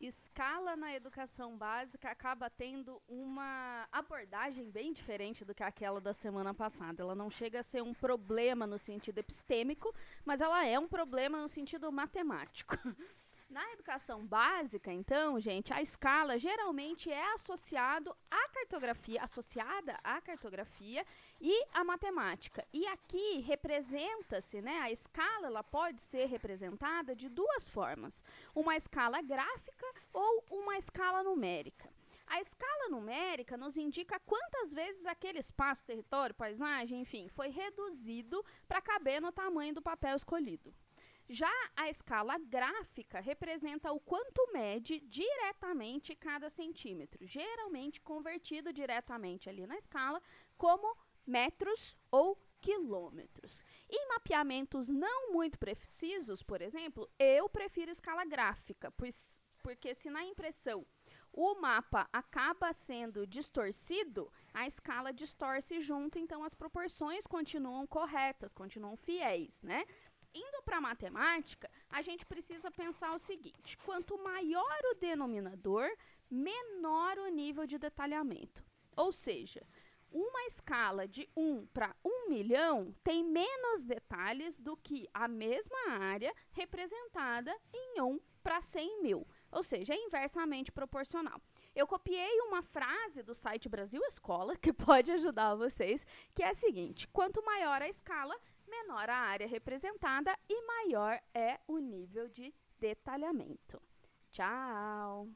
[0.00, 6.54] escala na educação básica acaba tendo uma abordagem bem diferente do que aquela da semana
[6.54, 7.02] passada.
[7.02, 11.40] Ela não chega a ser um problema no sentido epistêmico, mas ela é um problema
[11.40, 12.76] no sentido matemático.
[13.48, 21.02] Na educação básica, então, gente, a escala geralmente é associado à cartografia, associada à cartografia
[21.40, 22.62] e à matemática.
[22.74, 28.22] E aqui representa-se, né, a escala ela pode ser representada de duas formas:
[28.54, 31.88] uma escala gráfica ou uma escala numérica.
[32.26, 38.82] A escala numérica nos indica quantas vezes aquele espaço, território, paisagem, enfim, foi reduzido para
[38.82, 40.74] caber no tamanho do papel escolhido.
[41.28, 49.66] Já a escala gráfica representa o quanto mede diretamente cada centímetro, geralmente convertido diretamente ali
[49.66, 50.22] na escala
[50.56, 50.96] como
[51.26, 53.62] metros ou quilômetros.
[53.90, 60.24] Em mapeamentos não muito precisos, por exemplo, eu prefiro escala gráfica, pois, porque se na
[60.24, 60.86] impressão
[61.30, 68.96] o mapa acaba sendo distorcido, a escala distorce junto, então as proporções continuam corretas, continuam
[68.96, 69.84] fiéis, né?
[70.34, 75.88] Indo para a matemática, a gente precisa pensar o seguinte: quanto maior o denominador,
[76.30, 78.64] menor o nível de detalhamento.
[78.96, 79.66] Ou seja,
[80.10, 86.34] uma escala de 1 para 1 milhão tem menos detalhes do que a mesma área
[86.52, 89.26] representada em 1 para 100 mil.
[89.52, 91.40] Ou seja, é inversamente proporcional.
[91.74, 96.54] Eu copiei uma frase do site Brasil Escola que pode ajudar vocês, que é a
[96.54, 98.34] seguinte: quanto maior a escala,
[98.68, 103.82] menor a área representada e maior é o nível de detalhamento.
[104.30, 105.26] Tchau!